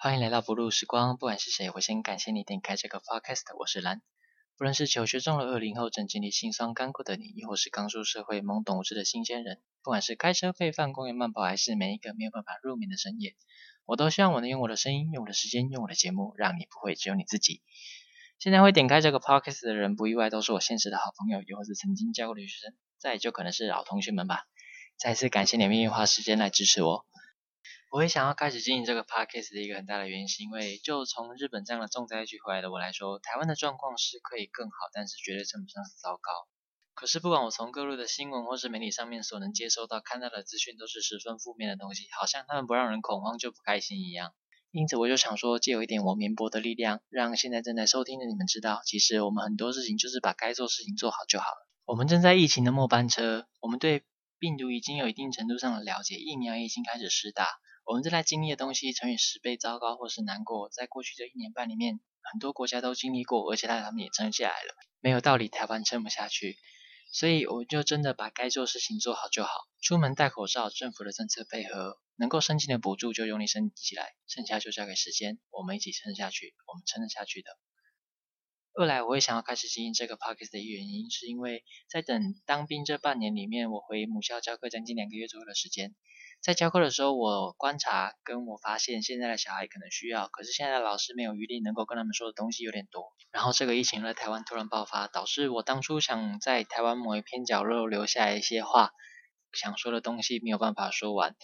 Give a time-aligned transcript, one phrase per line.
[0.00, 3.42] 欢迎来到不露时光，不管是谁，我先感谢你点开这个 podcast。
[3.58, 4.00] 我是蓝，
[4.56, 13.34] 不论是求学中的二零后正经历辛酸干苦的你，亦或是刚出社会懵懂无知的新鲜人，不管是开车费饭、公园慢跑，还是每一个没有办法入眠的深夜，
[13.86, 17.62] 我都希望我能用我的声音、用我的时间、用我的节目，让你不会只有你自己。
[18.38, 24.44] 现在会点开这个 podcast 的人，不意外都是我现实的好朋友，又或是曾经教过的学生，再就可能是老同学们吧。
[24.96, 27.04] 再次感谢你们愿意花时间来支持我。
[27.90, 36.30] 我会想要开始经营这个 podcast 的一个很大的原因，是因为就从日本这样的重灾区回来的我来说，台湾的状况是可以更好，但是绝对称不上是糟糕。
[36.92, 44.32] 可是不管我从各路的新闻或是媒体上面所能接收到、看到的资讯，都是十分负面的东西，好像他们不让人恐慌就不开心一样。
[44.70, 51.66] 因此我就想说，借有一点我绵薄的力量，让现在正在收听的你们知道，其实我们很多事情就是把该做事情做好就好了。
[51.86, 54.04] 我们正在疫情的末班车，我们对
[54.38, 57.46] 病毒已经有一定程度上的了解，疫苗已经开始施打。
[57.88, 64.74] 我们正在经历的东西乘以十倍糟糕，或是难过，在过去这一年半里面，很多国家都经历过，而且他们也撑下来了。
[65.00, 66.58] 没有道理台湾撑不下去，
[67.10, 69.48] 所以我就真的把该做事情做好就好。
[69.80, 77.48] 出门戴口罩，政府的政策配合，能够申请的补助就用力申起来，剩下就交给时间，我们一起撑下去，我们撑得下去的。
[78.78, 85.96] 二来，我会想要开始经营这个 podcast 的原因，是因为在等当兵这半年里面，我回母校教课将近两个月左右的时间。
[86.40, 93.12] 在教课的时候，我观察跟我发现，现在的小孩可能需要，可是现在的老师没有余力能够跟他们说的东西有点多。
[93.32, 98.92] 然后这个疫情在台湾突然爆发，导致我当初想在台湾某一片角落留下一些话，
[99.54, 101.34] 想说的东西没有办法说完，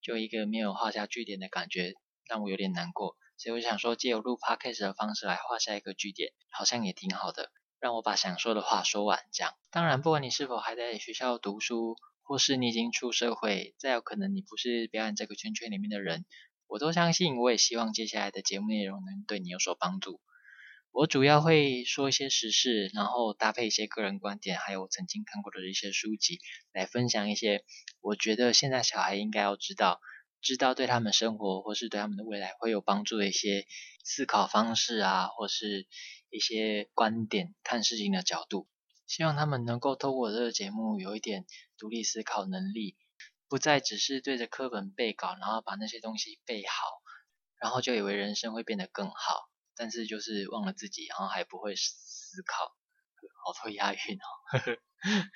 [0.00, 1.94] 就一个没有画下句点的感觉，
[2.28, 3.16] 让我有点难过。
[3.36, 9.20] 所以我想说，借由录 podcast 的方式来画下一个句点，好像也挺好的，让我把想说的话说完。
[9.32, 11.96] 这样，当然不管你是否还在学校读书。
[12.26, 16.24] 或是你已经出社会，再有可能你不是表演这个圈圈里面的人，
[16.66, 20.22] 我都相信，我也希望接下来的节目内容能对你有所帮助。
[20.90, 26.40] 我主要会说一些时事，然后搭配一些个人观点，还有曾经看过的一些书籍，
[26.72, 27.62] 来分享一些
[28.00, 30.00] 我觉得现在小孩应该要知道，
[30.44, 33.66] 知道对他们生活或是对他们的未来会有帮助的一些
[34.04, 35.88] 思考方式啊，或是
[36.28, 38.68] 一些观点看事情的角度。
[39.06, 41.46] 希望他们能够透过这个节目有一点
[41.78, 42.96] 独立思考能力，
[43.48, 46.86] 不再只是对着课本背稿，然后把那些东西背好，
[47.60, 52.74] 然后就以为人生会变得更好，但是就是忘了自己，然后还不会思考，
[53.44, 54.28] 好多押韵哦。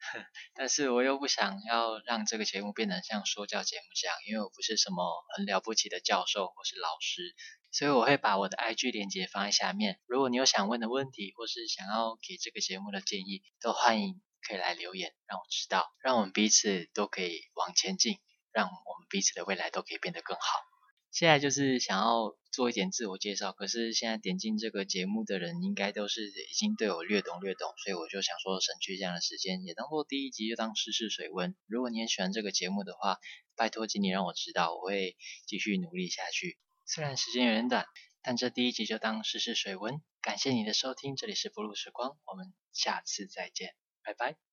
[0.54, 7.34] 但是我又不想要让这个节目变得像说教节目这样，因为我不是什么很了不起的教授或是老师。
[7.70, 18.18] 所以我会把我的 IG 链接放在下面，如果你有想问的问题，或是想要给这个节目的建议，都欢迎可以来留言，让我知道，让我们彼此都可以往前进，
[18.52, 20.67] 让我们彼此的未来都可以变得更好。
[21.18, 31.56] 现在就是想要做一点自我介绍，可是现在点进这个节目的人应该都是已经对我略懂略懂，所以我就想说省去这样的时间，也当做第一集就当试试水温。
[31.66, 33.16] 如果你也喜欢这个节目的话，
[33.56, 36.56] 拜托请你让我知道，我会继续努力下去。
[36.86, 37.84] 虽然时间有点短，
[38.22, 40.00] 但这第一集就当试试水温。
[40.22, 43.74] 感谢你的收听，这里是不露时光，我们下次再见，
[44.04, 44.47] 拜拜。